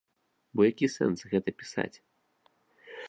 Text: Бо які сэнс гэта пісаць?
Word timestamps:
Бо 0.57 0.61
які 0.69 0.89
сэнс 0.95 1.19
гэта 1.33 1.49
пісаць? 1.59 1.93